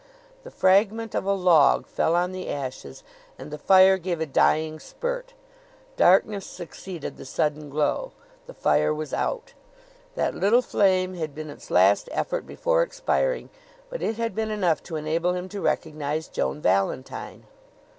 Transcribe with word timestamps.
The 0.43 0.49
fragment 0.49 1.13
of 1.13 1.25
a 1.25 1.31
log 1.33 1.85
fell 1.85 2.15
on 2.15 2.31
the 2.31 2.49
ashes 2.49 3.03
and 3.37 3.51
the 3.51 3.59
fire 3.59 3.99
gave 3.99 4.19
a 4.19 4.25
dying 4.25 4.79
spurt. 4.79 5.35
Darkness 5.95 6.43
succeeded 6.43 7.17
the 7.17 7.23
sudden 7.23 7.69
glow. 7.69 8.11
The 8.47 8.55
fire 8.55 8.95
was 8.95 9.13
out. 9.13 9.53
That 10.15 10.33
little 10.33 10.63
flame 10.63 11.13
had 11.13 11.35
been 11.35 11.51
its 11.51 11.69
last 11.69 12.09
effort 12.11 12.47
before 12.47 12.81
expiring, 12.81 13.51
but 13.91 14.01
it 14.01 14.17
had 14.17 14.33
been 14.33 14.49
enough 14.49 14.81
to 14.85 14.95
enable 14.95 15.33
him 15.33 15.47
to 15.49 15.61
recognize 15.61 16.27
Joan 16.27 16.61
Valentine. 16.63 17.45